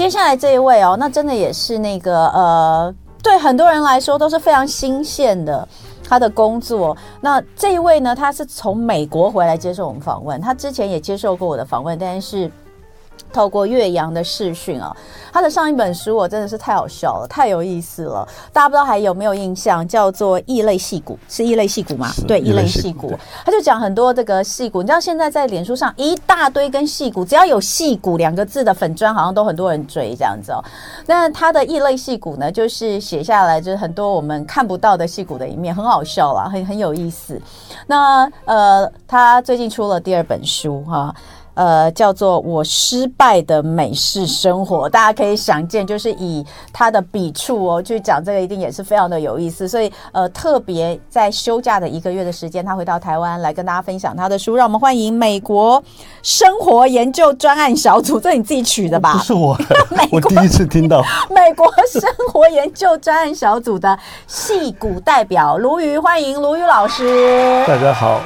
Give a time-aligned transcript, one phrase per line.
[0.00, 5.68] 接下来这一位哦，那真的也是那个呃，对很多人来说都是非常新鲜的
[6.02, 6.96] 他的工作。
[7.20, 12.50] 那这一位呢，他是从美国回来接受我们访问，他之前也接受过我的访问，但是。
[13.32, 14.94] 透过岳阳的视讯啊，
[15.32, 18.26] 他的上一本书我真的是太好笑了，太有意思了。
[18.52, 22.10] 大家不知道还有没有印象，叫做《异类戏骨》，是异类戏骨吗？
[22.26, 23.16] 对，异类戏骨。
[23.44, 30.62] 他就讲很多这个戏骨，你知道现在在脸书上一大堆跟戏骨，只要有“戏骨”两个字的粉砖，好像都很多人追这样子哦。
[31.06, 37.40] 那他的异类戏骨呢，就是写下来就是很多我们看不到的戏骨的一面，很好笑啦，很很有意思。
[37.86, 41.14] 那呃，他最近出了第二本书哈。
[41.60, 46.42] 呃，叫做我失败的美式生活，大家可以想见，就是以
[46.72, 49.68] 他的笔触哦去讲这个，一定也是非常的有意思。
[49.68, 54.56] 所以，呃，特别在休假的一个月的时间，他回到台湾来跟大家分享他的书。
[54.56, 55.84] 让我们欢迎美国
[56.22, 59.12] 生活研究专案小组，这你自己取的吧？
[59.12, 59.54] 不是我，
[60.10, 67.62] 我第一次听到美国生活研究专案小组的戏骨代表卢瑜，欢迎卢瑜老师。
[67.66, 68.18] 大家好。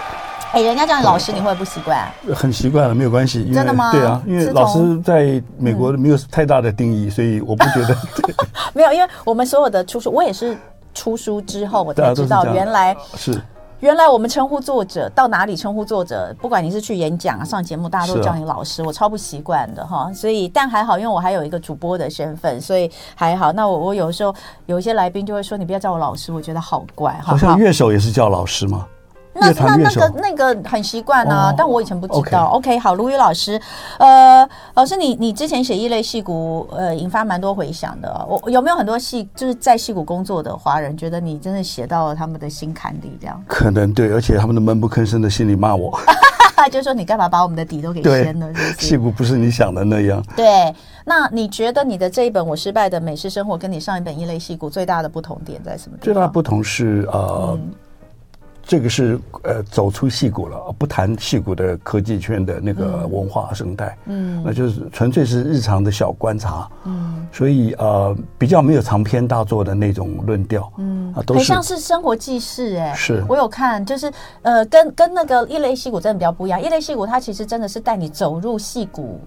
[0.55, 2.09] 哎，人家叫你老师，你会不习惯？
[2.33, 3.45] 很习惯了，没有关系。
[3.53, 3.91] 真的吗？
[3.91, 7.97] 对啊，因为老师在美国没有太大的定义，所以我不觉得。
[8.73, 10.57] 没有，因为我们所有的出书，我也是
[10.95, 13.37] 出书之后我才知道，原来是
[13.81, 20.09] 原来我们称呼作者到哪里称呼作者，不管你是去演讲、啊上节目，大家都叫你老师，我超不习惯的哈。
[20.15, 23.53] 所以，但还好，因为我还有一个主播的身份，所以还好。
[23.53, 24.33] 那我我有时候
[24.67, 28.87] 有一些来宾就会说：“你不要叫我老师，我觉得好怪。”好像乐手也是叫老师吗？
[29.35, 32.47] 那那那个那个很习惯啊，但我以前不知道。
[32.53, 33.61] OK，好，卢瑜老师，
[33.99, 38.27] 呃，老师你你之前写异类戏骨，呃，引发蛮多回响的。
[38.29, 43.19] 我有没有很多戏就是在戏骨工作的华人觉得你真的写到了他们的心坎里？
[43.21, 45.99] 这样可能对，而且他们都闷不吭声的心里骂我，
[46.71, 48.49] 就说你干嘛把我们的底都给掀了？
[48.79, 50.23] 戏骨不是你想的那样。
[50.37, 50.73] 对，
[51.05, 56.05] 那你觉得你的这一本《我失败的美式生活》跟你上一本《异类戏骨》最大的不同点在什么地方？
[56.05, 57.59] 最大的不同是呃。
[57.61, 57.75] 嗯
[58.67, 71.13] 这个是呃走出戏骨了，不谈戏骨的科技圈的那个文化生态，嗯，那就是纯粹是日常的小观察，嗯，所以呃比较没有长篇大作的那种论调，嗯。
[71.15, 73.25] 啊，都是很像是生活记事哎，是。
[73.29, 79.21] 我有看，就是呃跟跟那个一类戏骨真的比较不一样，一类戏骨它其实真的是带你走入矽谷。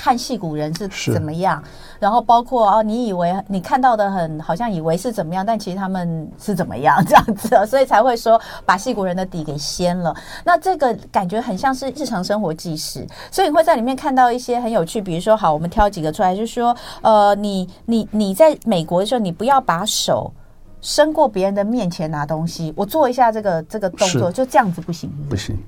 [0.00, 1.60] 看戏骨人是怎么样，
[1.98, 10.14] 然后包括哦，你以为你看到的很好像以为是怎么样，但其实他们是怎么样 这样子，所以才会说把戏骨人的底给掀了。
[10.44, 20.32] 那这个感觉很像是日常生活纪实，所以你会在里面看到一些很有趣，比如说好，我们挑几个出来，就是说呃，你你你在美国的时候，你不要把手
[20.80, 22.72] 伸过别人的面前拿东西。
[22.76, 25.10] 我做一下这个这个动作，就这样子不行？
[25.28, 25.58] 不行，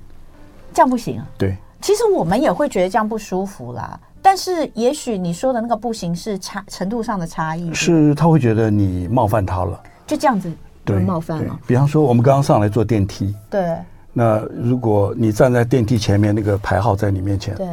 [0.73, 1.27] 这样不行啊？
[1.37, 3.99] 对，其实我们也会觉得这样不舒服啦。
[4.21, 10.51] 但是，也许你说的那个不行是差程度上的差异，是他会觉得你冒犯他了，就这样子
[10.85, 11.59] 对冒犯了。
[11.65, 13.75] 比方说，我们刚刚上来坐电梯，对，
[14.13, 17.67] 那如果你站在电梯前面，那个牌号在你面前，对，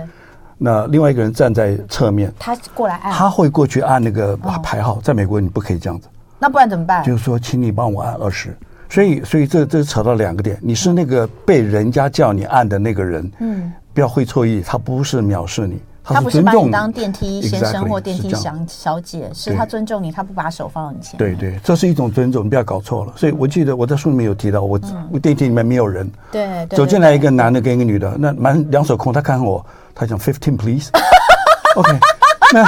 [0.56, 5.00] 那另外一个人站在侧面，他过来按，他会过去按那个牌号。
[5.02, 6.08] 在美国，你不可以这样子，
[6.38, 7.04] 那不然怎么办？
[7.04, 8.56] 就是说，请你帮我按二十。
[8.90, 15.78] 所以，所以这这扯到两个点，你是那个被人家叫你按的那个人，嗯，不要会错意，他不是藐视你。
[16.14, 21.36] 他不是把你当电梯先生或电梯小小姐，是他尊重你，他不把手放到你前面。
[21.36, 23.12] 对对，这是一种尊重，你不要搞错了。
[23.16, 24.80] 所以我记得我在书里面有提到，我
[25.10, 29.64] 我电梯里面没有人，对，走进来一个男的跟一个女的，那满两手空，他看我，
[29.94, 31.98] 他讲 fifteen please，OK，okay,
[32.52, 32.66] 那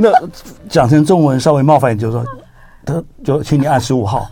[0.00, 0.28] 那
[0.68, 2.34] 讲成中文稍微冒犯一点，就是说，
[2.84, 4.26] 他就请你按十五号。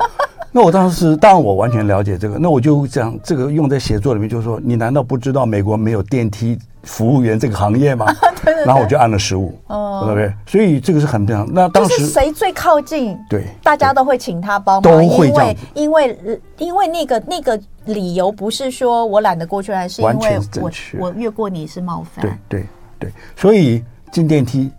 [0.56, 6.56] 那我当时当然我完全了解这个，那我就讲这个用在写作里面，就是说，你难道不知道美国没有电梯？
[6.84, 8.04] 服务员这个行业吗，
[8.44, 10.34] 对对对，然后我就按了十五，哦，对不对？
[10.47, 11.48] 所以这个是很正常。
[11.50, 13.19] 那当时谁最靠近？
[13.26, 22.21] 对，大家都会请他帮忙，都会这样，因为因为因为那个那个理由不是说我懒得过去，还是因为我我越过你是冒犯。
[22.21, 22.66] 对对
[22.98, 24.71] 对，所以进电梯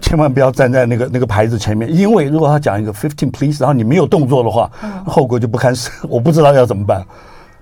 [0.00, 7.04] 千万不要站在那个那个牌子前面，因为如果他讲一个 fifteen please，然后你没有动作的话，嗯、后果就不堪设， 我不知道要怎么办。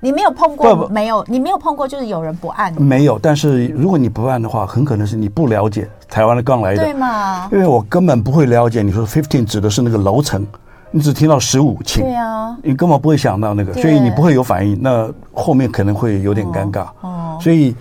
[0.01, 2.75] 你没有碰过，不不没有，你没有碰过，就是有人不按。
[2.83, 7.49] 没有，但是如果你不按的话，很可能是你不了解台湾的刚来的，对吗？
[7.53, 10.45] 因为我根本不会了解，你说 fifteen 指的是那个楼层，
[10.91, 16.87] 你只听到十五，请，对啊，你根本不会想到那个，所以你不会有反应，那后面可能会有点尴尬。
[17.03, 17.73] 哦，所以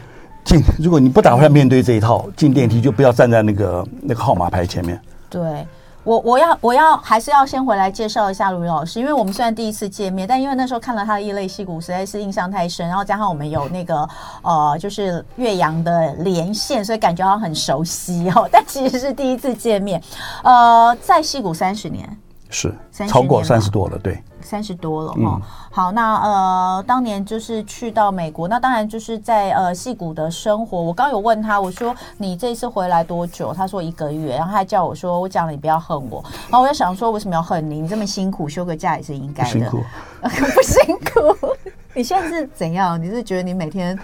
[0.51, 4.99] 进，如果你不打算面对这一套，进电梯就不要站在那个那个号码牌前面。
[5.29, 5.65] 对。
[6.03, 14.09] 我我要我要还是要先回来介绍一下卢云老师，因为我们虽然第一次见面，但因为那时候看了他的《异类戏骨》，实在是印象太深，然后加上我们有那个
[14.41, 18.49] 呃，就是岳阳的连线，所以感觉好像很熟悉哦。
[18.51, 20.01] 但其实 是第一次见面，
[20.43, 22.17] 呃，在戏骨三十年。
[22.49, 22.73] 是
[23.07, 24.19] 超过三十多了，对，
[24.51, 25.41] 三十多了哈、嗯。
[25.71, 30.81] 好，那呃，当年就是去到美国，那当然就是在呃戏谷的生活。
[30.81, 33.53] 我刚有问他，我说你这次回来多久？
[33.53, 36.21] 他说一个月，然后他还叫我说，我讲了你不要恨我。
[36.49, 37.79] 然后我就想说，为什么要恨你？
[37.79, 39.49] 你这么辛苦，休个假也是应该的。
[39.49, 39.77] 辛苦，
[40.21, 41.55] 不辛苦。
[41.93, 43.01] 你现在是怎样？
[43.01, 43.97] 你是觉得你每天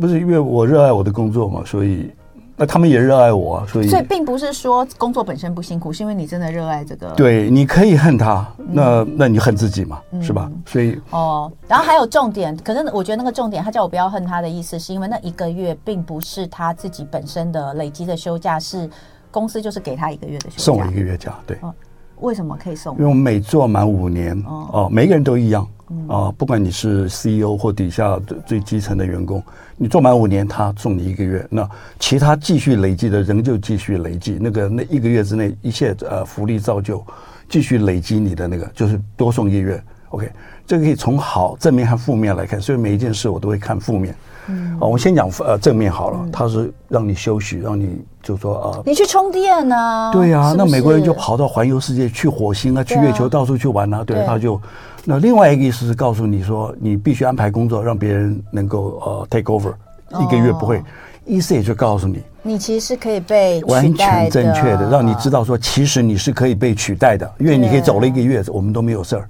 [0.00, 2.10] 不是因为我热爱我的工作嘛，所以。
[2.56, 7.10] 那他们也热爱我啊，所以所以并不是说工作本身不辛苦，是因为你真的热爱这个。
[7.10, 10.50] 对，你可以恨他，那那你恨自己嘛，嗯、是吧？
[10.66, 18.88] 所以哦，然后还有重点，可是我觉得那个重点，他叫我不要恨他的意思，是因为那一个月并不是他自己本身的累积的休假，是
[19.30, 21.56] 公司就是给他一个月的休假，送我一个月假，对。
[21.62, 21.72] 哦
[22.20, 22.94] 为什么可以送？
[22.98, 25.66] 因为我们每做满五年哦，哦，每个人都一样
[26.08, 29.42] 哦，不管你是 CEO 或底下最最基层的员工，
[29.76, 31.68] 你做满五年，他送你一个月，那
[31.98, 34.38] 其他继续累积的仍旧继续累积。
[34.40, 37.04] 那个那一个月之内，一切呃福利照旧，
[37.48, 39.82] 继续累积你的那个，就是多送一个月。
[40.10, 40.30] OK，
[40.66, 44.14] 这个可以从好正面和负面来看，所以每一件事我都会看负面。
[44.48, 50.10] 嗯，啊，我先讲呃正面好了，它是让你休息，让你就说呃，你去充电呢？
[50.12, 54.04] 对呀，那美国人就跑到环游世界，去火星啊，去月球，到处去玩啊。
[54.04, 54.60] 对，他就
[55.04, 59.72] 那另外一个意思是告诉你说，你必须安排工作，让别人能够呃 take over，
[60.20, 60.82] 一个月不会，
[61.24, 69.28] 意思也就告诉你，你其实是可以被完全正确的，让你知道说，其实你是可以被取代的，因为你可以走了一个月，我们都没有事儿，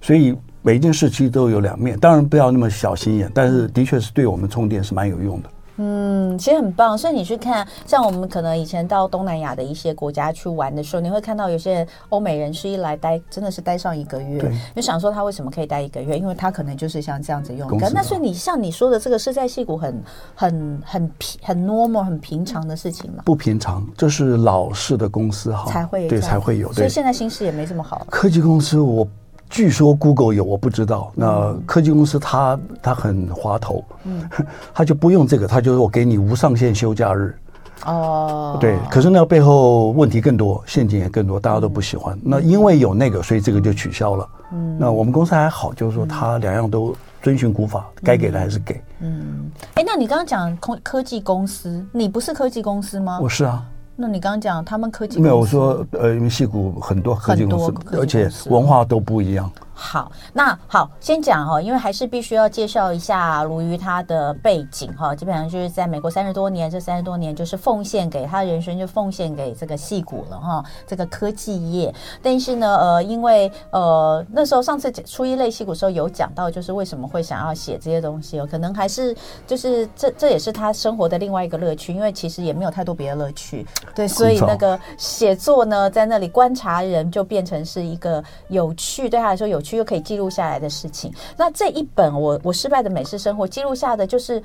[0.00, 0.36] 所以。
[0.64, 5.48] 每一件事其实都有两面，当然不要那么小心眼，但是的确是对我们充电是蛮有用的。
[5.82, 6.96] 嗯，其实很棒。
[6.96, 14.40] 所以你去看，像我们可能以前到东南亚的一些国家去玩的时候，你会看到有些欧美人士一来待，真的是待上一个月。
[14.76, 16.16] 就想说他为什么可以待一个月？
[16.16, 17.90] 因为他可能就是像这样子用的。
[17.90, 20.02] 那所以你像你说的这个是在戏谷很
[20.36, 23.22] 很很平很 normal 很平常的事情吗？
[23.24, 26.72] 不平常，这是老式的公司哈，才会对才会有。
[26.72, 28.06] 所以现在新式也没这么好。
[28.08, 29.06] 科技公司我。
[29.52, 31.12] 据说 Google 有，我不知道。
[31.14, 34.26] 那科技公司它它很滑头，嗯，
[34.72, 37.36] 他就不用这个，它就是我给你无上限休假日。
[37.84, 38.78] 哦，对。
[38.90, 42.18] 可是那背后问题更多，陷阱也更多，大家都不喜欢。
[42.22, 44.26] 那因为有那个，所以这个就取消了。
[44.54, 48.82] 嗯，那我们公司还好，就是说它两样都遵循古法，该给的还是给。
[49.00, 53.18] 嗯，哎，那你刚刚讲科科技公司，你不是科技公司吗？
[53.20, 53.62] 我是啊。
[54.02, 59.48] 那你刚刚讲他们科技没有，我说呃，因为戏骨很多科技公司，而且文化都不一样。
[59.74, 65.14] 好，那好，先讲哈，因为还是必须要介绍一下卢瑜他的背景哈。
[65.14, 70.64] 基本上就是在美国三十多年，这三十多年就是奉献给他人生，就奉献给这个戏骨了哈。
[70.86, 71.92] 这个科技业，
[72.22, 79.16] 但是呢，呃，因为呃那时候上次初一类戏骨的时候有讲到，就是为什么会想要写这些东西哦，可能还是
[79.46, 89.78] 就是这这也是他生活的另外一个乐趣，因为其实也没有太多别的乐趣，对，所以那个写作呢，在那里观察人就变成是一个有趣，对他来说有趣。
[89.78, 94.42] 又可以记录下来的事情，那这一本我我失败的美式生活记录下的就是，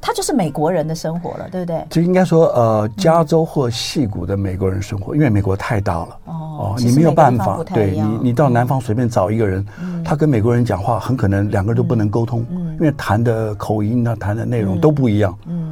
[0.00, 1.86] 他就是美国人的生活了，对不对？
[1.88, 15.62] 就应该说，呃，加州或戏谷的美国人生活，嗯、因为美国太大了哦，你没有办法，对你，你到南方随便找一个人，嗯、他跟美国人讲话，很可能两个人都不能沟通，嗯，因为谈的口音啊，谈的内容都不一样，嗯。
[15.62, 15.66] 嗯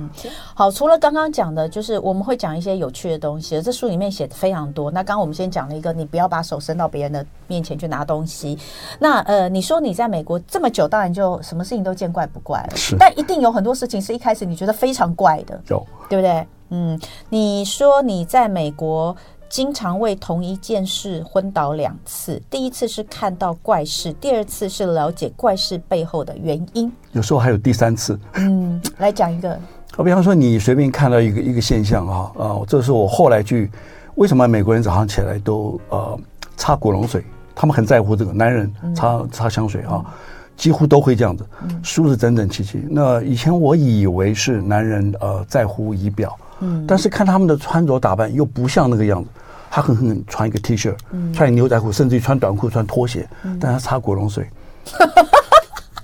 [0.54, 3.60] 好，除了刚刚讲的，就是我们会讲一些有趣的东西。
[3.60, 4.88] 这书里面写的非常多。
[4.88, 8.58] 那刚刚我们先讲了一个，你不要把手伸到别人的面前去拿东西。
[8.98, 12.76] 那呃，你说你在美国这么久，当然就什么事情都见怪不怪了。
[12.76, 16.46] 是，但一定有很多事情是一开始你觉得非常怪的，有，对不对？
[16.70, 16.98] 嗯，
[17.28, 19.14] 你说你在美国
[19.48, 26.90] 经常为同一件事昏倒两次，第一次是看到怪事，第二次是了解怪事背后的原因。
[27.12, 28.18] 有时候还有第三次。
[28.34, 29.56] 嗯， 来讲一个。
[29.96, 33.70] 我比方说，你随便看到一个一个现象啊啊，这是我后来去，
[34.16, 36.18] 为什么美国人早上起来都呃
[36.56, 37.25] 擦古龙水？
[37.54, 40.04] 他们很在乎这个，男人擦擦香水啊，
[40.56, 41.46] 几乎都会这样子，
[41.84, 42.84] 梳子整整齐齐。
[42.90, 49.30] 那以前我以为是男人呃在乎仪表，嗯，但是看他们的穿着打扮又不像那个样子，
[49.70, 50.92] 他狠狠穿一个 T 恤，
[51.32, 53.28] 穿牛仔裤，甚至于穿短裤、穿拖鞋，
[53.61, 54.49] 但他擦古龙水。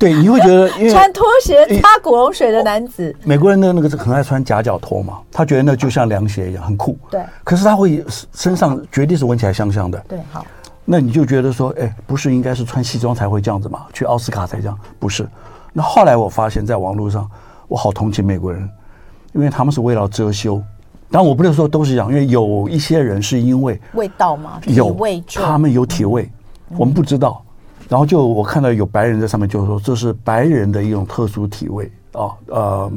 [0.00, 6.99] 对，你会觉得因为穿拖鞋擦古龙水的男子，美国人的那个是很爱穿夹脚拖嘛，他觉得那就像凉鞋一样很酷。
[7.11, 8.02] 对，可是他会
[8.33, 10.02] 身上绝对是闻起来香香的。
[10.09, 10.42] 对，好，
[10.87, 13.85] 那你就觉得说，哎，不是应该是穿西装才会这样子嘛？
[13.92, 14.78] 去奥斯卡才这样？
[14.99, 15.28] 不是。
[15.75, 17.28] 那后来我发现，在网络上，
[17.69, 18.66] 我好同情美国人，
[19.35, 20.62] 因为他们是为了遮羞，
[21.11, 26.23] 当然我不能说都是一样，因为有一些人是因为味道嘛，有味他们有体味，
[26.71, 27.45] 嗯、我们不知道。
[27.90, 32.92] 然后就我看到有白人在上面，就是说这是白人的一种特殊体味啊，呃，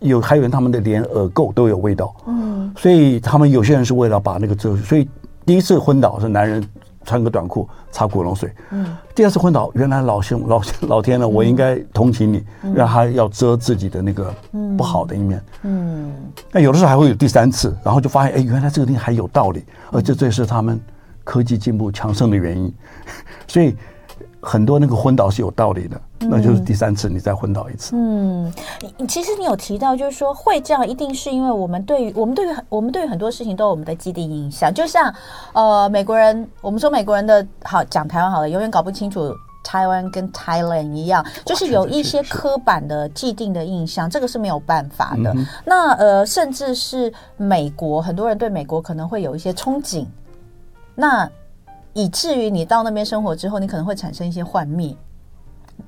[0.00, 5.08] 有还有人他们的连耳垢都有味道，嗯，所以他们有些人是为了把那个遮，所以
[5.46, 6.68] 第一次昏倒是男人
[7.04, 12.44] 穿个短裤擦古龙水，嗯，第二次昏倒原来老兄 老老天呢，我应该同情你，
[12.74, 14.34] 让他要遮自己的那个
[14.76, 16.12] 不好的一面，嗯，
[16.50, 20.80] 那有的时候还会有第三次，然后就发现哎，原来这个东西还有道理，而且这是他们
[21.22, 22.74] 科技进步强盛的原因，
[23.46, 23.76] 所以。
[24.40, 27.96] 很多那个昏倒是有道理的，那就是第三次你再昏倒一次。
[27.96, 28.52] 嗯，
[28.96, 34.72] 你其实你有提到，就是说会这样，一定是因为我们对于我们对于我们对于很多事情都有我们的既定印象。
[34.72, 35.12] 就像
[35.52, 45.32] 呃，美国人，我们说美国人的好讲台湾好了，永远搞不清楚台湾跟 Thailand 一样，就是有一些刻板的既定的印象，这个是没有办法的。
[45.34, 50.06] 嗯、那呃，甚至是美国，很多人对美国可能会有一些憧憬。
[50.94, 51.28] 那
[51.98, 54.94] 以至于你到那边生活之后，你可能会产生一些幻灭。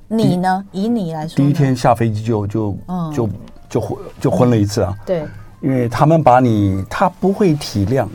[0.08, 0.64] 你呢？
[0.72, 3.28] 以你来说，第一天下飞机就就、嗯、就
[3.68, 4.92] 就昏就昏了一次啊。
[4.92, 5.24] 嗯、对，
[5.60, 8.08] 因为他们把你，他不会体谅。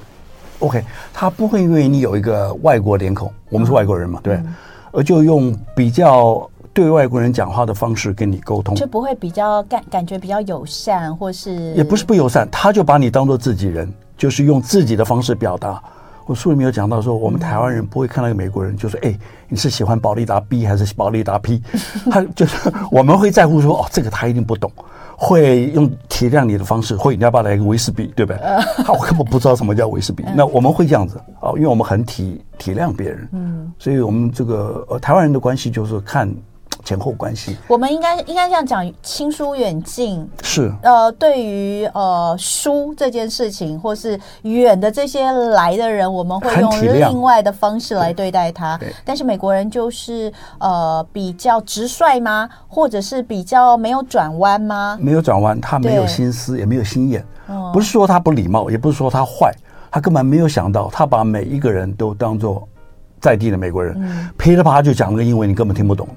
[0.59, 0.83] OK，
[1.13, 4.43] 他不会因为你有一个外国脸孔，我们是外国人嘛，嗯、对，
[4.91, 15.81] 而就用比较对外国人讲话的方式跟你沟通，就不会比较感感觉比较友善，或是也不是不友善，他就把你当做自己人，就是用自己的方式表达。
[16.25, 19.15] 我书里面有讲到说，我们台湾人不会看到一个美国人就说：“哎，
[19.47, 21.61] 你是喜欢宝利达 B 还是宝利达 P？”
[22.09, 24.71] 他就是我们会在乎说：“哦，这个他一定不懂。”
[25.17, 28.39] 会用体谅你的方式，会你要不要来一个威士忌，对不对？
[28.83, 30.25] 他我根本不知道什么叫威士忌。
[30.35, 36.29] 那我们会这样子啊，因为我们很体体谅别人，嗯，所以我们这个呃台湾人的关系就是看。
[36.85, 48.79] 前后关系，我们应该应该这样讲，亲疏远近是呃，对于呃疏这件事情，或是远的这些来的人，我们会用另外的方式来对待他。
[49.03, 52.47] 但是美国人就是呃比较直率吗？
[52.67, 54.95] 或者是比较没有转弯吗？
[55.01, 57.25] 没有转弯，他没有心思，也没有心眼。
[57.47, 59.51] 嗯，不是说他不礼貌，也不是说他坏，
[59.89, 62.67] 他根本没有想到，他把每一个人都当做
[63.19, 66.07] 在地的美国人，嗯，噼里啪啦就讲了个英文，你根本听不懂。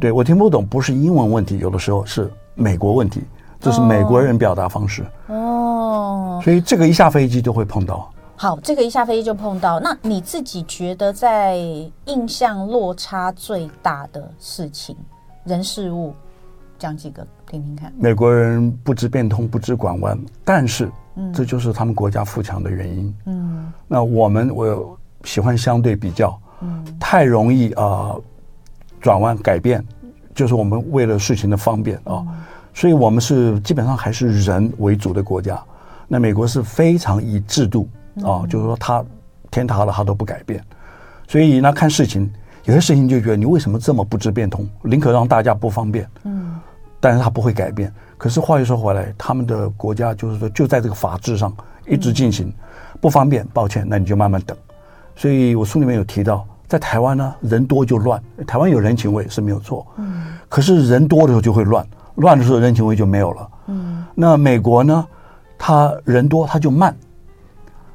[0.00, 3.22] 对，我听不懂，不是英文问题，有的时候是美国问题，
[3.60, 6.40] 这是美国人表达方式哦。
[6.42, 8.10] 所以这个一下飞机就会碰到。
[8.36, 9.80] 好，这个一下飞机就碰到。
[9.80, 11.56] 那你自己觉得在
[12.04, 14.96] 印象落差最大的事情，
[15.44, 16.12] 人事物，
[16.78, 17.92] 讲几个听听看。
[17.96, 20.90] 美国人不知变通，不知拐弯，但是，
[21.32, 23.14] 这就是他们国家富强的原因。
[23.24, 27.82] 嗯，那我们我喜欢相对比较，嗯，太容易啊。
[27.84, 28.22] 呃
[29.06, 29.80] 转弯改变，
[30.34, 32.26] 就是我们为了事情的方便啊，
[32.74, 35.56] 所以我们是基本上还是人为主的国家。
[36.08, 37.88] 那美国是非常以制度
[38.24, 39.04] 啊，就是说他
[39.48, 40.60] 天塌了他都不改变。
[41.28, 42.28] 所以那，看事情
[42.64, 46.04] 有些事情就觉得你为什么这么不知变通，宁可让大家不方便。
[46.24, 46.58] 嗯，
[46.98, 47.94] 但是他不会改变。
[48.18, 52.52] 可是话又说回来，他们的国家就是说就在这个法制上一直进行，
[53.00, 54.56] 不方便，抱歉，那你就慢慢等。
[55.14, 56.44] 所以我书里面有提到。
[56.68, 58.20] 在台湾呢，人多就乱。
[58.46, 64.04] 台湾有人情味是没有错，嗯，可是人多的时候就会乱，乱的时候人情味就没有了，嗯。
[64.14, 65.06] 那美国呢，
[65.58, 66.96] 他人多他就慢，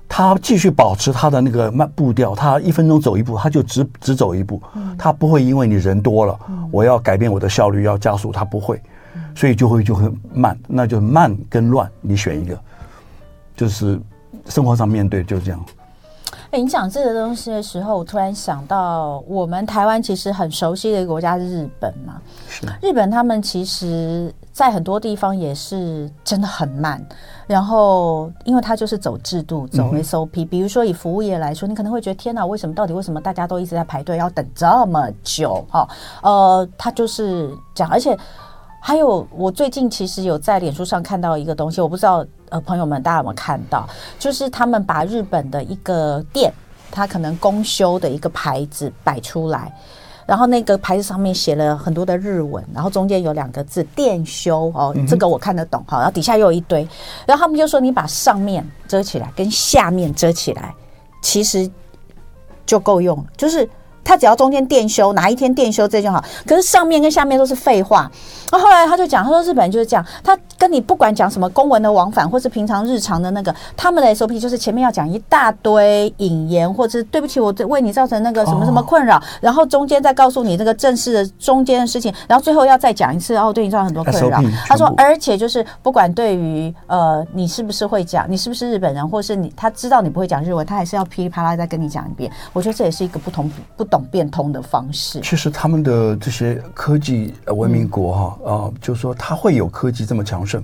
[0.07, 4.61] 他继续保持他的那个慢步调，他一分钟走一步，他就只只走一步，
[4.97, 6.39] 他不会因为你人多了，
[6.71, 8.81] 我要改变我的效率要加速，他不会，
[9.35, 12.59] 所以就会就会慢，那就慢跟乱，你选一个，
[13.55, 13.99] 就是
[14.45, 15.59] 生活上面对就是这样。
[16.51, 22.21] 哎，你讲这个东西的时候，我突然想到，我们台湾其实很熟悉的一个国家是日本嘛。
[22.49, 22.67] 是。
[22.81, 27.01] 日本他们其实，在很多地方也是真的很慢。
[27.47, 30.45] 然后，因为他就是走制度、走 SOP。
[30.45, 32.75] 比如说，以服务业来说，你可能会觉得，天哪，为什么？
[32.75, 35.65] 到底为什么大家都一直在排队，要等这么久？
[35.71, 35.87] 哈，
[36.21, 38.17] 呃，他就是讲，而且。
[38.83, 43.87] 还有，我最近其实有在脸书上看到一个东西，我不知道呃，朋友们大家有没有看到？
[44.17, 46.51] 就是他们把日本的一个店，
[46.89, 49.71] 他可能公休的一个牌子摆出来，
[50.25, 56.81] 然后那个牌子上面写了很多的日文，然后中间有两个字“店修”哦，这个我看得懂哈，然后底下又有一堆，
[57.27, 60.73] 然后他们就说你把上面遮起来，跟下面遮起来，
[61.21, 61.69] 其实
[62.65, 63.69] 就够用，就是
[64.03, 66.23] 他只要中间电休哪一天电休这就好。
[66.47, 68.11] 可是上面跟下面都是废话。
[68.51, 84.41] 那后后来他就讲，他说日本人就是这样，他跟你不管讲什么公文的往返，或是平常日常的那个，他们的 SOP 就是前面要讲一大堆引言，或者是对不起，我为你造成那个什么什么困扰，然后中间再告诉你这个正式的中间的事情，然后最后要再讲一次，然后对你造成很多困扰。
[84.67, 92.31] 他说，而且就是不管对于呃你是不是会讲，你是不是日本人，或是你他知道你不会讲日文，他还是要噼里啪啦再跟你讲一遍。
[92.53, 95.19] 我觉得这也是一个不同不懂变通的方式。
[95.21, 100.63] 其实他们的这些科技文明国哈啊、呃，就是说他会有科技这么强盛，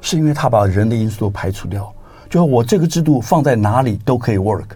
[0.00, 1.92] 是因为他把人的因素都排除掉。
[2.30, 4.66] 就是我这个制度放在哪里都可以 work。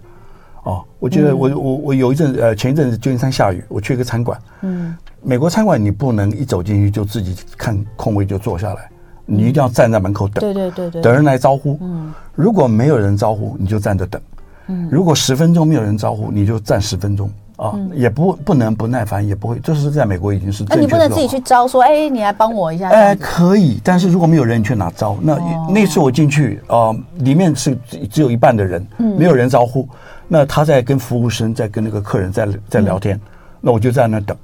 [0.63, 8.89] 哦，我觉得我我我有一阵呃前一阵子旧金山下雨，我去一个餐馆，嗯，美国餐馆你不能一走进去就自己看空位就坐下来，
[9.27, 14.19] 你一定要站在门口等，对对对对，等人来招呼，嗯，如果没有人招呼，你就站着等，
[14.65, 25.17] 嗯，如果十分钟没有人招呼，你就站十分钟，啊，也不不能不耐烦，也不会，这是在美国已经是，那你不能自己去招说，哎，你来帮我一下，哎，可以，但是如果没有人，你去哪招？
[25.21, 25.37] 那
[25.69, 27.77] 那次我进去啊，里面是
[28.09, 29.87] 只有一半的人，没有人招呼。
[30.27, 33.21] 那他在跟服务生在跟那个客人在在聊天，嗯、
[33.61, 34.35] 那我就在那等。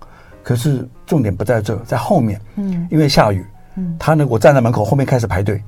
[0.44, 3.46] 可是重点不在这，在后面，嗯，因为下雨，
[3.78, 5.62] 嗯，他呢，我站在门口，后面开始排队，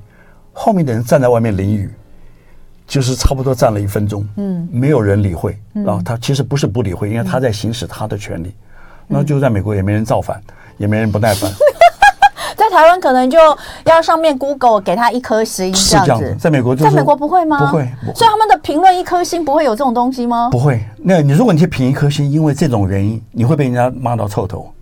[0.52, 1.92] 后面的人站在外面淋雨，
[2.86, 8.48] 就是差不多站了一分钟，嗯，没有人理会，嗯、然后他其实不是不理会，因为他在行使他的权利。
[8.48, 8.54] 嗯、
[9.08, 10.40] 那就在美国也没人造反，
[10.76, 11.50] 也没人不耐烦。
[12.56, 13.38] 在台湾可能就
[13.84, 17.58] 要上面 Google 给他一颗星是这样子，在美国，在美国不会吗？
[17.58, 20.48] 不会，所以他们的评论一颗星不会有这种东西吗？
[20.50, 20.80] 不会。
[20.98, 24.72] 那你如果你去评一颗星，因为这种原因，你会被人家骂到臭头。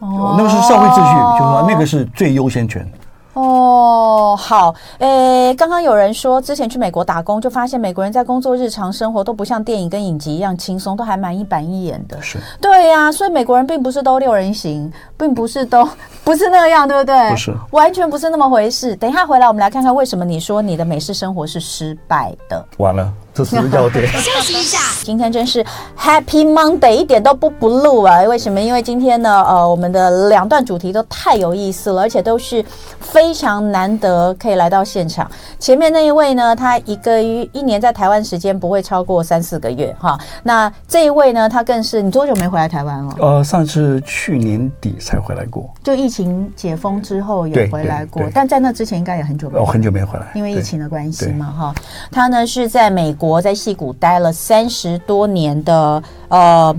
[0.00, 2.86] 哦，那个是社会秩序，就是说那个是最优先权。
[3.34, 12.20] 哦，好，诶，刚刚有人说之前去美国打工，就发现美国人在工作日常生活都不像电影跟影集一样轻松，都还蛮一板一眼的。
[12.20, 15.88] 是，对呀、啊，所以美国人并不是都六人行，并不是都
[16.22, 17.30] 不是那样，对不对？
[17.30, 18.94] 不是，完全不是那么回事。
[18.96, 22.64] 等一下回来，我们来看看为什么你说你的美式生活是失败的。
[22.76, 23.10] 完了。
[23.34, 24.78] 这是要点 休息一下。
[25.02, 25.64] 今天真是
[25.98, 28.22] Happy Monday，一点都不 blue 啊！
[28.22, 28.60] 为什么？
[28.60, 32.64] 因为今天呢，呃，我们的两段主题都太有意思了，而且都是
[33.00, 35.30] 非常难得可以来到现场。
[35.58, 40.18] 前面那一位呢，他一个月一年在台湾时间不会超过三四个月哈。
[40.42, 43.14] 那这一位呢，他更是你多久没回来台湾了？
[43.18, 49.58] 呃，上次去年底才回来过，就疫情解封之后有回来过，但在那之前应该也很久没。
[49.58, 51.74] 哦，很久没回来，因为疫情的关系嘛哈。
[52.10, 53.12] 他呢是在美。
[53.12, 56.74] 国在戏谷待了三十多年的，呃，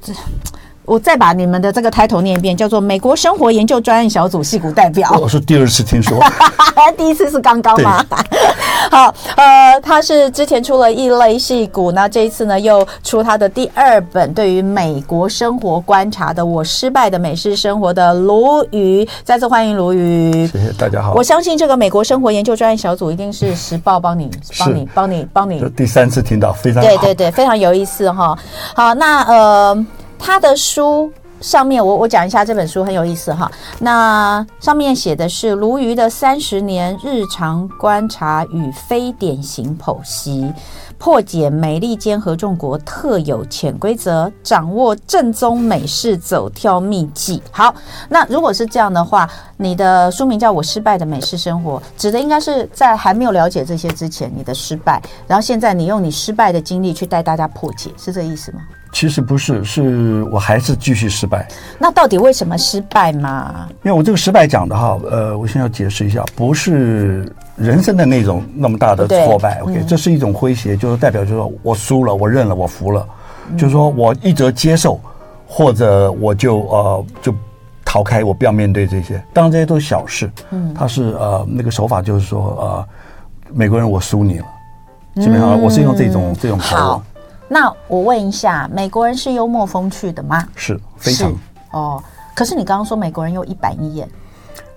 [0.00, 0.12] 这
[0.84, 5.10] 我再把你们的这个 title 念一遍，叫做美国生活研究专案小组戏骨代表。
[5.20, 6.18] 我是第二次听说，
[6.98, 8.04] 第一次是刚刚吗？
[8.90, 20.46] 好，呃，他是之前出了异类戏骨，那这一次呢又出他的第二本对于美国生活观察的《我失败的美式生活》的卢瑜，再次欢迎卢瑜。
[20.48, 21.14] 谢谢大家好。
[21.14, 25.64] 我相信这个美国生活研究专案小组一定是时报帮你帮你帮你帮你。
[25.76, 26.88] 第三次听到，非常好。
[26.88, 28.36] 对对对，非常有意思哈。
[28.74, 29.86] 好，那呃。
[30.24, 33.50] 他的书上面我，我讲一下这本书很有意思哈。
[33.80, 40.52] 那上面写的是鲈鱼的三十年日常观察与非典型剖析，
[40.96, 47.42] 破解美利坚合众国特有潜规则，掌握正宗美式走跳秘籍。
[47.50, 47.74] 好，
[48.08, 58.60] 那如果是这样的话，你的书名叫《我失败的美式生活》，指的应该是在还没有了解这些之前你的失败，然后现在你用你失败的经历去带大家破解，是这意思吗？
[58.92, 61.48] 其实不是，是我还是继续失败。
[61.78, 63.66] 那到底为什么失败嘛？
[63.82, 67.26] 因为我这个失败讲的哈，呃，我先要解释一下，不是
[67.56, 69.60] 人生的那种那么大的挫败。
[69.62, 73.08] OK，嗯，这是一种诙谐，就是代表就是说我输了，我认了，我服了，
[73.50, 75.00] 嗯，就是说我一则接受，
[75.46, 77.34] 或者我就呃就
[77.84, 79.22] 逃开，我不要面对这些。
[79.32, 80.30] 当然这些都是小事。
[80.50, 82.86] 嗯，他是呃那个手法就是说呃
[83.54, 84.46] 美国人我输你了，
[85.16, 87.02] 基本上我是用这种，嗯，这种口
[87.52, 90.48] 那我问一下，美国人是幽默风趣的吗？
[90.56, 91.30] 是，非常。
[91.72, 92.02] 哦，
[92.34, 94.08] 可是你刚刚说美国人又一板一眼，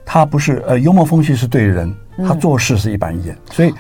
[0.05, 1.95] 他不是呃幽默风趣是对人，
[2.27, 3.73] 他做事是一板一眼，嗯、所以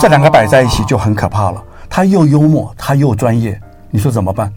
[0.00, 1.62] 这两个摆在一起就很可怕了。
[1.90, 4.50] 他又幽默，他又专业，你说怎么办？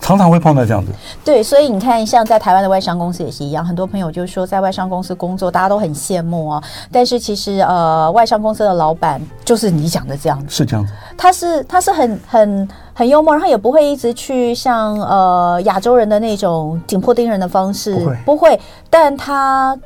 [0.00, 0.90] 常常会碰到这样子，
[1.24, 6.62] 对，所以你看，像在台湾的外商公司也是一样，很多朋友就说在外商公司工作，大家都很羡慕哦。
[6.90, 19.78] 但是其实，呃，外商公司的老板就是你讲的这样子，是这样子，他是他是很很很幽默，然后也不会一直去像呃亚洲人的那种紧迫盯人的方式，不会，不会，但他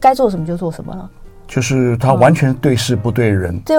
[0.00, 1.08] 该做什么就做什么了，
[1.46, 3.76] 就是他完全对事不对人，对，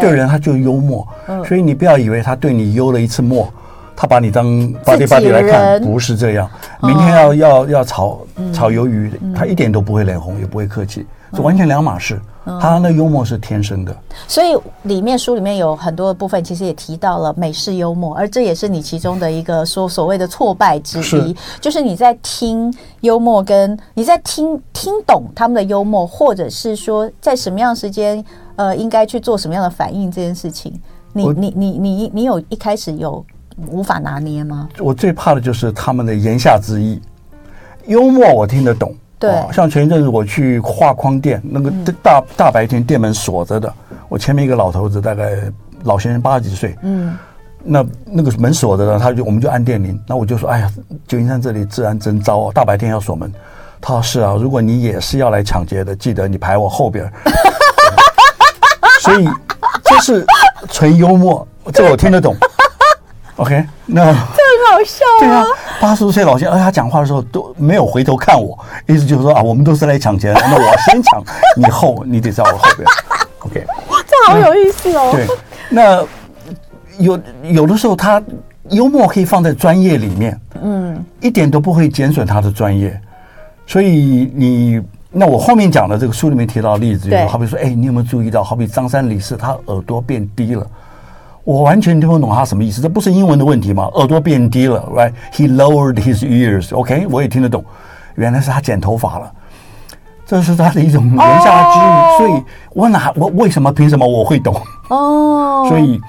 [0.00, 3.48] 对人他就幽默，嗯，所以你不要以为他对你幽了一次默。
[3.96, 4.46] 他把你当
[4.84, 6.48] buddy buddy 来看，不是这样。
[6.82, 8.20] 明天要要要炒
[8.52, 12.20] 炒鱿鱼，他一点都不会脸红，也不会客气，这完全两码事。
[12.60, 13.96] 他那幽默是天生的。
[14.28, 30.72] 所以里面书里面有很多的部分，其实也提到了美式幽默，而这也是你其中的一个说所谓的挫败之一，就是你在听幽默，跟你在听听懂他们的幽默，或者是说在什么样时间，呃，应该去做什么样的反应这件事情，
[31.12, 33.24] 你你你你你有一开始有。
[33.56, 34.68] 无法拿捏吗？
[34.78, 37.00] 我最怕的就是他们的言下之意。
[37.86, 41.70] 幽默我听得懂，对，像前一阵子我去画框店，那个
[42.02, 43.72] 大大白天店门锁着的，
[44.08, 45.36] 我前面一个老头子，大概
[45.84, 47.16] 老先生八十几岁，嗯，
[47.62, 50.70] 那那个门锁着的，他就我们就按电铃，那我就说，哎呀，
[51.06, 53.32] 旧金山这里治安真糟啊，大白天要锁门。
[53.80, 57.08] 他说是啊，如果你也是要来抢劫的，记得你排我后边。
[59.00, 59.28] 所以
[59.84, 60.26] 这是
[60.70, 62.34] 纯幽默，这个我听得懂。
[63.36, 65.20] OK，那这很好笑啊！
[65.20, 65.44] 对啊，
[65.78, 71.22] 八十多岁老先生，而他讲话的时候都没有回头看我，意思就是说啊，我们都是来抢钱的，那我要先抢，
[71.54, 72.88] 你后你得在我后边。
[73.40, 73.66] OK，
[74.06, 75.10] 这好有意思哦。
[75.12, 75.26] 对，
[75.68, 76.02] 那
[76.98, 78.22] 有有的时候他
[78.70, 82.98] 幽默可以放在专业里面，嗯，一点都不会减损他的专业。
[83.66, 90.66] 所以你那我后面讲的这个书里面提到的例子，就好比说，哎，你有没有注意到，好比张三李四，他耳朵变低了。
[91.46, 93.84] 我完全听不懂他什么意思，这不是英文的问题吗？
[93.94, 96.74] 耳朵变低了，right？He lowered his ears.
[96.74, 97.64] OK，我也听得懂，
[98.16, 99.32] 原来是他剪头发了，
[100.26, 101.82] 这是他的一种言下之意。
[101.82, 102.18] Oh.
[102.18, 102.42] 所以
[102.74, 104.60] 我哪我为什么凭什么我会懂？
[104.88, 105.68] 哦，oh.
[105.70, 106.00] 所以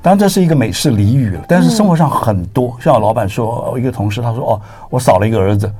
[0.00, 5.70] 当然这是一个美式俚语了，但是生活上很多，嗯、像我老板说，一个同事他说哦，我少了一个儿子，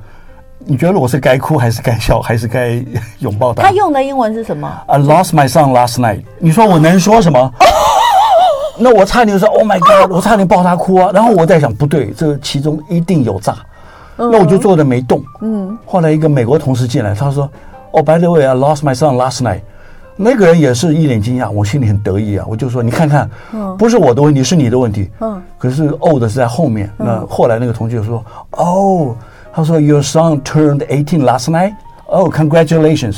[0.59, 2.85] 你觉得我是该哭还是该笑还是该
[3.17, 3.63] 拥抱他？
[3.63, 6.21] 他用的英文是什么？I lost my son last night。
[6.37, 7.51] 你说我能说什么？
[8.79, 10.11] 那我差点说，Oh my God！
[10.11, 11.09] 我差点抱他哭啊。
[11.13, 13.55] 然后我在想，不对，这其中一定有诈。
[14.15, 15.23] 那我就坐着没动。
[15.41, 15.77] 嗯。
[15.85, 17.49] 后来一个美国同事进来，他说
[17.91, 19.61] ：“Oh, by the way, I lost my son last night。”
[20.19, 22.45] 那个人也是一脸惊讶，我心里很得意啊。
[22.49, 23.29] 我就说：“你看看，
[23.77, 25.41] 不是我的问题，是你的问题。”嗯。
[25.57, 26.91] 可是 old 是在后面。
[26.97, 28.23] 那后来那个同学说
[28.57, 29.15] ：“哦，
[29.53, 31.73] 他说 Your son turned eighteen last night.
[32.07, 33.17] Oh, congratulations！”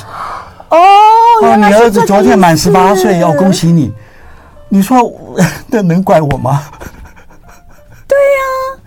[0.70, 3.94] 哦，你儿子昨天满十八岁，要恭喜你。
[4.70, 5.12] 你说
[5.68, 6.64] 那能怪我吗？
[8.08, 8.82] 对呀，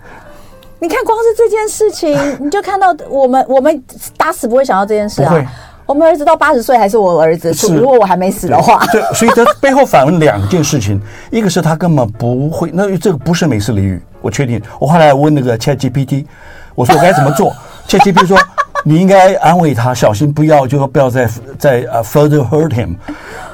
[0.79, 3.83] 你看光是这件事情， 你就看到我们我们
[4.17, 5.45] 打死不会想到这件事啊。
[5.85, 8.81] 我们儿子到八十岁还是我儿子，如果我还没死的话。
[8.93, 14.61] 对，所以他背后反问两件事情， 一个是他根本不会，那这个不是美式俚语，我确定。
[14.79, 16.25] 我后来问那个 ChatGPT，
[16.73, 17.53] 我说我该怎么做
[17.89, 18.37] ？ChatGPT 说。
[18.83, 22.95] 你应该安慰他，小心不要，就说不要再再呃 further hurt him。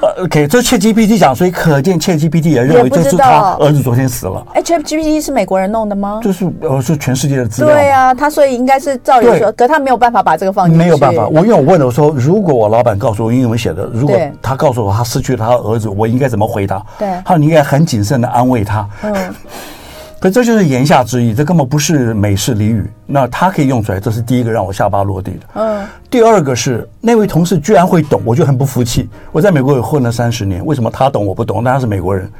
[0.02, 4.44] 呃，OK，这 ChatGPT 讲，所以可见 ChatGPT 也认为这是他儿子昨天死了。
[4.54, 6.20] 哎，ChatGPT 是美国人弄的吗？
[6.22, 7.74] 就是呃，是全世界的资料。
[7.74, 10.78] 对啊，他所以应该是照理说，可他没有办法把这个放进去。
[10.78, 16.82] 没有办法，我因为我问了我说，如果我老板告诉我英文写的，如果他告诉我他失去了他的儿子，我应该怎么回答？
[16.98, 18.88] 对，他说你应该很谨慎的安慰他。
[19.02, 19.14] 嗯。
[20.20, 22.84] 可这就是言下之意，这根本不是美式俚语。
[23.06, 25.40] 那他可以用出来，这是第一个让我下巴落地的。
[25.54, 25.86] 嗯。
[26.10, 29.08] 第二个是那位同事居然会懂，我就很不服气。
[29.32, 31.64] 我在美国也混了三十年，为什么他懂我不懂？
[31.64, 32.30] 但他是美国人。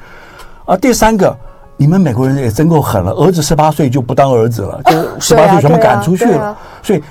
[0.66, 1.34] 啊，第三个，
[1.78, 6.56] 你们美国人也真够狠了，儿子十八岁就不当儿子了，就十八岁全部赶出去了。
[6.82, 7.02] 所以，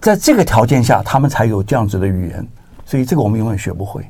[0.00, 2.46] 在这个条件下，他们才有这样子的语言。
[2.84, 4.06] 所以这个我们永远学不会。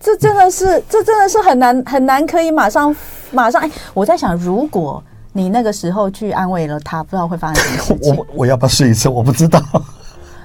[0.00, 2.94] 这真的是，这真的是很难很难，可以马上
[3.30, 3.60] 马上。
[3.60, 8.16] 哎，我在想，如果你那个时候去安慰了他，不知道会发生什么事情。
[8.16, 9.08] 我我要不要试一次？
[9.08, 9.62] 我不知道。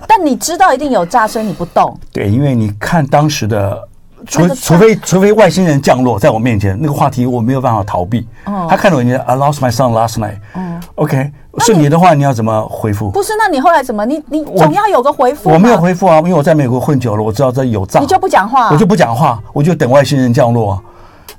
[0.08, 1.98] 但你知道一定有诈，所以你不动。
[2.12, 3.88] 对，因为你看当时的。
[4.28, 8.28] 除除非除非外星人降落在我面前，那个话题我没有办法逃避。
[8.46, 10.38] 哦，他看到人家 I lost my son last night。
[10.54, 13.12] 哦，OK，是你的话，你要怎么回复？
[13.12, 14.06] 不是，那你后来怎么？
[14.06, 15.50] 你你总要有个回复。
[15.50, 18.00] 我没有回复啊，因为我在美国混久了，我知道这有诈。
[18.00, 18.70] 你就不讲话？
[18.72, 20.82] 我就不讲话，我就等外星人降落。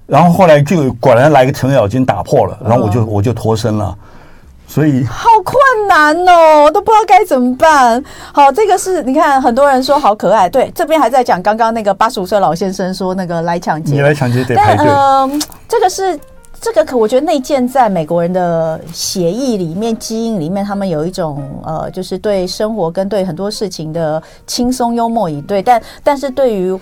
[0.06, 3.96] 然后后来就果然来个程咬金打破了，然后我就我就脱身了。
[4.68, 5.56] 所以好困
[5.88, 8.02] 难哦，我都不知道该怎么办。
[8.32, 10.48] 好，这个是你看，很多人说好可爱。
[10.48, 14.86] 对，这边还在讲刚刚那个八十五岁老先生说那个来抢劫，你来抢劫得排队。
[14.86, 15.30] 嗯、呃，
[15.68, 16.18] 这个是
[16.60, 25.62] 这个可我觉得内建在美国人的血液里面、基因里面，他们有一种呃，就是对生活跟对很多事情的轻松幽默以对。
[25.62, 26.78] 但但是对于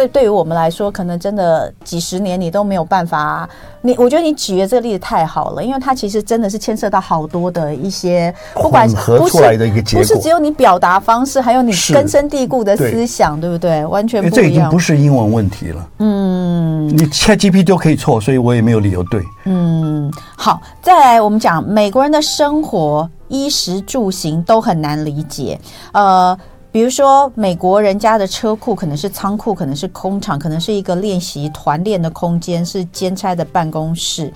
[0.00, 3.46] 对对于我们来说，可能真的几十年你都没有办法。
[3.82, 13.84] 你我觉得你举的这个例子太好了，因为它其实真的是牵涉到好多的一些，不管合出来的一个结果，不是只有你表达方式，还有你根深蒂固的思想，对，对不对？
[13.84, 14.42] 完全不一样。
[14.42, 15.88] 这已经不是英文问题了。
[15.98, 19.22] 嗯，你 ChatGPT 都可以错，所以我也没有理由对。
[19.44, 25.60] 嗯，好，再来我们讲美国人的生活，衣食住行都很难理解。
[25.92, 26.38] 呃。
[26.72, 34.32] 比如说，美国人家的车库可能是仓库，可能是工厂，可能是一个练习团练的空间，是兼差的办公室。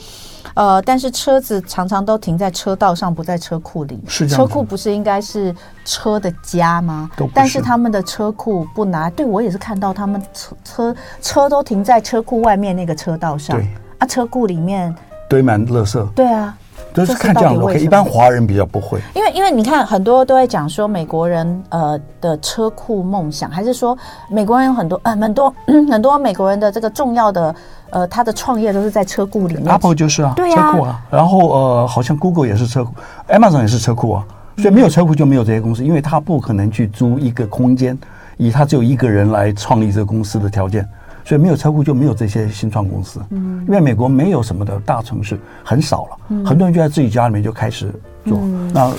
[0.55, 3.99] 呃，但是车子常常都停在车道上，不在车库里。
[4.07, 4.40] 是这样。
[4.40, 7.09] 车库不是应该是车的家吗？
[7.16, 7.29] 是。
[7.33, 9.09] 但是他们的车库不拿。
[9.11, 13.57] 对，我也是看到他们车车车都停在车库外面那个车道上。
[13.57, 13.68] 对。
[13.99, 14.94] 啊，车库里面
[15.29, 16.05] 堆满垃圾。
[16.11, 16.57] 对啊。
[16.94, 19.00] 都是看这样的，一般华人比较不会。
[19.14, 23.98] 因为因为你看，很多都在讲说美国人呃的车库梦想，还是说
[24.30, 25.52] 美国人有很多呃很多
[25.90, 27.54] 很多美国人的这个重要的
[27.90, 29.66] 呃他的创业都是在车库里面。
[29.66, 31.00] Apple 就是啊，对啊，车库啊。
[31.11, 32.92] 然后呃，好像 Google 也是车库
[33.28, 34.24] ，Amazon 也是车库啊。
[34.57, 37.98] 所以没有车库就没有这些公司，因为他不可能去租一个空间，
[38.37, 40.88] 以他只有一个人来创立这个公司的条件。
[41.25, 47.91] 所以没有车库就没有这些新创公司，嗯，因为美国没有什么的大城市很少了，嗯，很多人就在自己家里面就开始
[48.27, 48.93] 做，嗯，那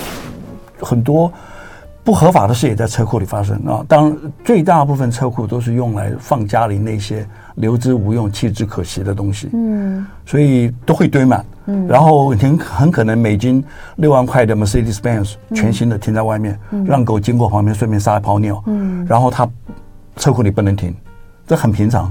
[0.80, 1.32] 很多
[2.02, 3.84] 不合法的事也在车库里发生啊。
[3.88, 13.62] 当然，最大部分车库都是用来放家里那些留之无用、弃之可惜的东西，嗯，所以都会堆满，嗯，然后很很可能美金
[13.96, 19.48] 六万块的 Mercedes Benz 全新的停在外面，嗯，让狗经过旁边顺便撒一泡尿，嗯，然后它
[20.16, 20.92] 车库里不能停。
[21.46, 22.10] 这很平常。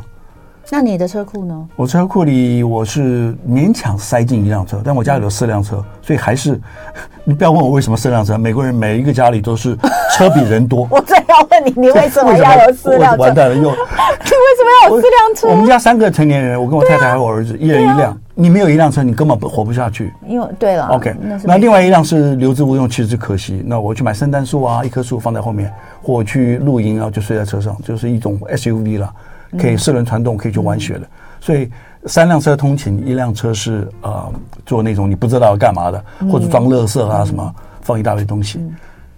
[0.72, 1.68] 那你的车库呢？
[1.76, 6.60] 我车库里我是勉强塞进一辆车，但我家里有四辆车，所以还是
[7.24, 8.36] 你不要问我为什么四辆车。
[8.36, 9.78] 美国人每一个家里都是
[10.18, 10.88] 车比人多。
[10.90, 13.22] 我正要问你，你为什么要有四辆车？
[13.22, 15.48] 完蛋了，又 你为什么要有四辆车？
[15.50, 18.18] 我们家三个成年人，我跟我太太还有我儿子，一人一辆。
[18.34, 20.12] 你没有一辆车，你根本活不下去。
[20.28, 23.64] 因为对了，OK，那另外一辆是留之无用，弃之可惜。
[23.66, 25.72] 那我去买圣诞树啊，一棵树放在后面，
[26.02, 29.14] 或去露营啊，就睡在车上，就是一种 SUV 了。
[29.60, 31.08] 可以四轮传动，可以去玩雪的，
[31.40, 31.70] 所以
[32.06, 34.32] 三辆车通勤，一辆车是呃
[34.66, 38.60] 做那种你不知道要干嘛的，或者装垃圾啊什么，放一大堆东西。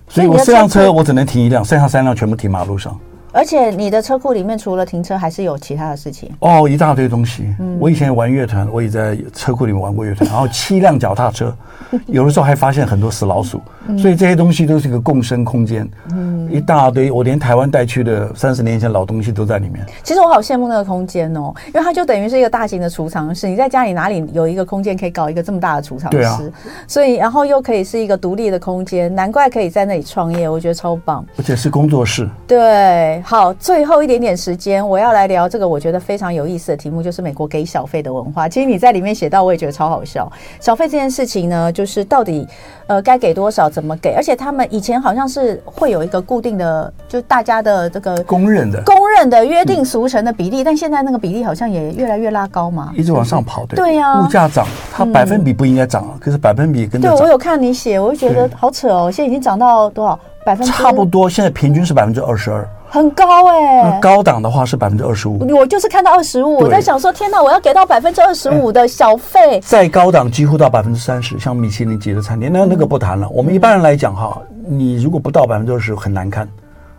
[0.08, 2.98] 所以我四辆车我只能停一辆，剩下三辆全部停马路上。
[3.38, 7.54] 而且你的车库里面除了停车，还是有其他的事情哦，一大堆东西。
[7.60, 10.28] 嗯，我以前玩乐团，我也在车库里面玩过乐团。
[10.28, 11.56] 然后七辆脚踏车，
[12.08, 13.62] 有的时候还发现很多死老鼠。
[13.96, 15.88] 所以这些东西都是一个共生空间。
[16.12, 19.86] 嗯，一大堆，我连台湾带去的三十年前老东西都在里面。
[20.04, 23.48] 其实我好羡慕那个空间哦，因为它就等于是一个大型的储藏室。
[23.48, 26.18] 你在家里哪里有一个空间可以搞一个这么大的储藏室？
[26.18, 26.42] 对啊。
[26.88, 31.24] 所以然后又可以是一个独立的空间，难怪可以在那里创业，我觉得超棒。
[31.38, 32.28] 而且是工作室。
[32.48, 33.22] 对。
[33.30, 38.48] 好，最后一点点时间，我要来聊这个我觉得非常有意思的题目，就是美国给小费的文化。
[38.48, 40.32] 其实你在里面写到，我也觉得超好笑。
[40.62, 42.48] 小费这件事情呢，就是到底
[42.88, 44.14] 呃该给多少，怎么给？
[44.16, 53.66] 而且他们以前好像是会有一个固定的，就大家的这个公认的、公认的约定俗成的比例，嗯、但现在那个比例好像也越来越拉高嘛，一直往上跑。
[53.66, 57.02] 对对呀、啊，物价涨，它百分比不应该涨啊，嗯、可是百分比跟。
[57.02, 60.18] 对，我有看你写，我就觉得好扯哦，现在已经涨到多少？
[60.46, 64.00] 百分差不多，现在平均是百分之二十二，很高哎、欸。
[64.00, 69.60] 高档的话是百分之二十五，我就是看到二十五，我在想说，天哪，我要给到百分之二十五的小费。
[69.62, 73.28] 再高档几乎到百分之三十，像米其林级的餐厅，那那个不谈了。
[73.30, 76.48] 我们一般人来讲哈，你如果不到百分之二十，很难看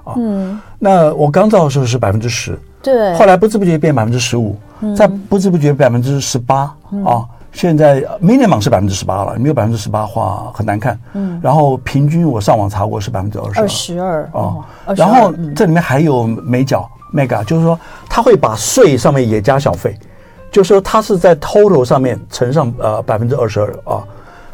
[0.05, 0.15] 啊。
[0.17, 4.57] 嗯，那我刚到的时候是百分之十，对，后来不知不觉变百分之十五，
[4.97, 6.75] 再不知不觉百分之十八
[7.05, 7.25] 啊。
[7.53, 10.99] 现在 minimum 是百分之十八了，没有百分之十八话很难看。
[11.15, 13.63] 嗯，然后平均我上网查过是百分之二十二。
[13.63, 19.99] 二十二啊，然后这里面还有美角 mega，就是说他会把税上面也加小费，
[20.53, 24.05] 就是说他是在 total 上面乘上呃百分之二十二啊，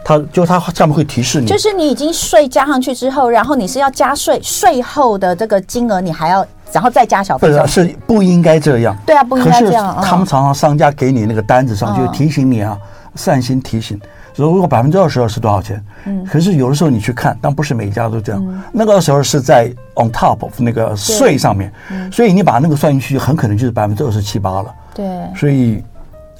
[0.04, 7.48] 他就他上面会提示你，就是你已经税加上去之后，然后你是要加税，税后的这个金额你还要然后再加小费。
[7.48, 8.96] 不是，是不应该这样。
[9.06, 9.98] 对啊，不应该这样。
[10.02, 12.78] 他们常常商家给你那个单子上就提醒你啊。
[13.16, 13.96] 善心提醒，
[14.34, 15.80] 如果百分之二十二是多少钱？
[16.04, 18.44] 嗯，可是有的时候你去看，但不是每一家都这样。
[18.44, 24.74] 嗯、那个时候是在 on top of 那个税上面，嗯、所以你把那个算进去，很可能就是百分之二十七八了。
[24.92, 25.80] 对，所以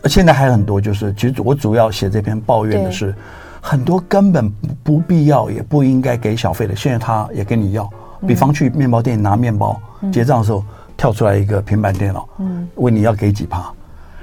[0.07, 3.15] 现在还有很多，就是其实我主要写这篇抱怨的是，对
[3.67, 7.89] 很多根本不必要也不应该给小费的，现在他也跟你要。
[8.27, 10.63] 比方去面包店拿面包，嗯、结账的时候
[10.99, 13.73] 跳出来一个平板电脑，嗯，问你要给几趴。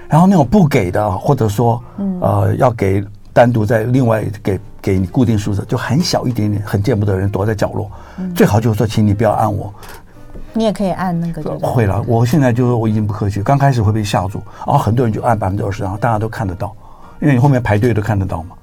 [0.08, 1.84] 然后那种不给的，或者说，
[2.22, 7.90] 呃，要给单独再另外给给你固定数字，就很小一点点，很见不得人，躲在角落。
[8.36, 9.74] 最好就是说，请你不要按我，
[10.54, 12.00] 你也可以按那个，会了。
[12.08, 16.72] 我现在就是我已经不客气，刚开始会被吓住，然后很多人就按百分之二十，然后大家都看得到，
[17.20, 18.56] 因为你后面排队都看得到嘛。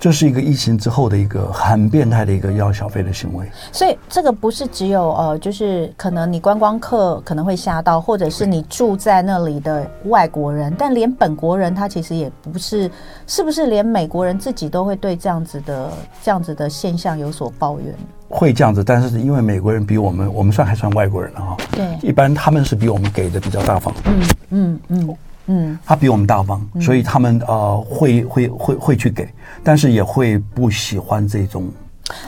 [0.00, 12.90] 这是一个疫情之后的一个很变态的一个要小费的行为，所以这个不是只有呃，就是可能你观光客可能会吓到，或者是你住在那里的外国人，但连本国人他其实也不是，
[13.26, 17.94] 是不是连美国人自己都会对这样子的这样子的现象有所抱怨？
[18.30, 25.08] 会这样子，但是因为美国人比我们，我们算还算外国人了哈，对，一般他们是比我们给的比较大方，嗯嗯嗯。
[25.08, 25.16] 嗯，
[25.84, 29.28] 他比我们大方，所以他们呃会会会会去给，
[29.64, 31.68] 但是也会不喜欢这种。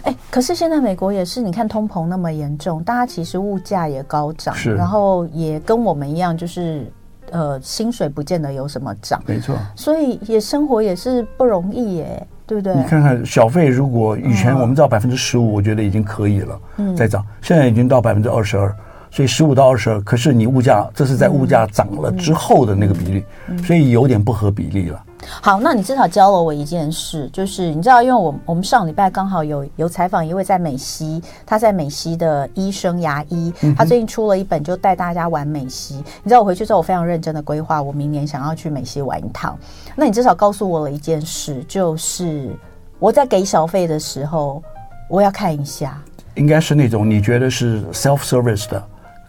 [0.05, 6.87] 哎，可是现在美国也是，你看通膨那么严重，大家其实物价也高涨，是，然后也跟我们一样，就是
[7.33, 12.75] 呃薪水不见得有什么涨，没错，所以也生活也是不容易耶，对不对？
[12.77, 18.75] 你看看小费，如果以前我们知道百分之十五，我觉得已经可以了，嗯，再涨，现在已经到百分之二十二。
[19.13, 23.25] 所以十五到二十二，可是你物价这是在物价涨了之后的那个比率，
[23.63, 25.05] 所以有点不合比例了。
[25.43, 35.97] 好，那你至少教了我一件事，就是你知道，因为我我们上礼拜刚好有有采访一位在美西，他在美西的医生牙医，他最近出了一本，就带大家玩美西。
[36.23, 39.57] 你知道我回去之后，我非常认真的规划，我明年想要去美西玩一趟。
[39.95, 42.51] 那你至少告诉我了一件事，就是
[42.99, 44.63] 我在给小费的时候，
[45.09, 46.03] 我要看一下，
[46.35, 48.83] 应该是那种你觉得是 self service 的。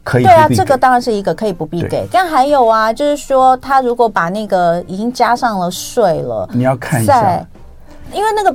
[0.04, 7.46] 可以对啊，这个当然是一个可以不必给，但还有啊，就是说他如果把那个已经加上了税了，你要看一下，
[8.12, 8.54] 因为那个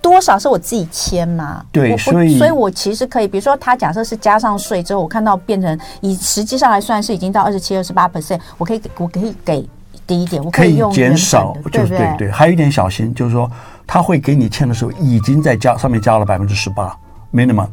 [0.00, 9.68] 多少是我自己签嘛，对，所以所以我其实可以，比如说他假设是加上税之后，我看到变成以实际上来算是已经到二十七、二十八 percent，我可以给我可以给
[10.06, 13.50] 低一点，我可以用减少，就是对对，还有一点小心，就是说
[13.86, 16.96] 他会给你签的时候已经在加上面加了百分之十八
[17.30, 17.68] minimum，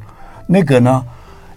[0.48, 1.02] 那个呢？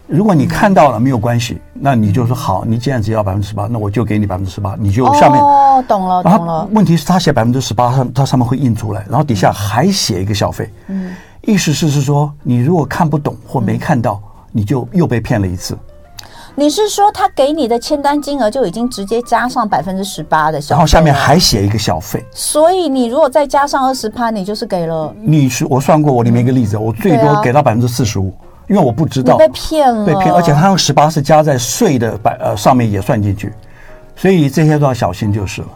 [0.08, 6.66] 如果你看到了没有关系，那你就说好，你既然只要百分之十八，那我就给你百分之十八，你就下面哦，懂了懂了。
[6.72, 14.18] 问题是他写百分之十八，它它上面会印出来，然后底下还写一个小费，嗯，意思是是说你如果看不懂或没看到，
[14.50, 15.76] 你就又被骗了一次。
[16.54, 25.14] 你是说他给你的签单金额就已经直接加上百分之十八的小费，然后下面还写一个小费，所以你如果再加上二十趴，你就是给了。
[25.20, 28.32] 你是我算过，我里面一个例子，我最多给到百分之四十五。
[28.68, 33.52] 因为我不知道被骗了，被骗，而且他用十八是加在税的百呃上面也算进去，
[34.14, 35.68] 所以这些都要小心就是了。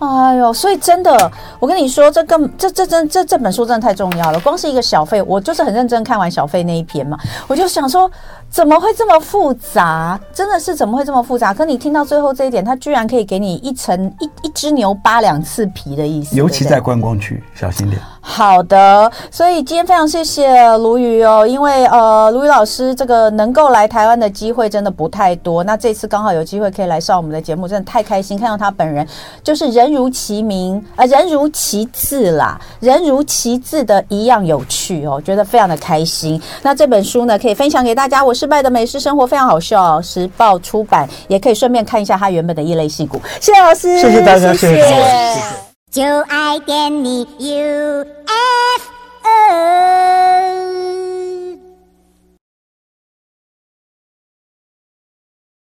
[0.00, 4.38] 哎呦，所以真的，我跟你说，这个这这真这这本书真的太重要了。
[4.38, 8.08] 光是一个小费，我就是很认真看完小费那一篇嘛，我就想说，
[8.48, 10.18] 怎么会这么复杂？
[10.32, 11.52] 真的是怎么会这么复杂？
[11.52, 18.00] 可你听到最后这一点，他居然可以给你一层一一只牛扒两次皮的意思，尤其在观光区，小心点。
[18.30, 29.04] 好的，所以今天非常谢谢卢瑜哦，因为呃，卢瑜老师这个能够来台湾的机会真的不太多，那这次刚好有机会可以来上我们的节目，真的太开心，看到他本人
[29.42, 36.40] 就是人如其名，呃，人如其字啦，人如其字的一样有趣哦，觉得非常的开心。
[36.62, 43.18] 那这本书呢，可以分享给大家，我失败的美食生活非常好笑哦，时报出版，也可以顺便看一下他原本的异类戏骨。
[43.40, 44.76] 谢谢老师，谢谢大家，谢谢。
[44.76, 48.08] 谢谢就爱点你 UFO。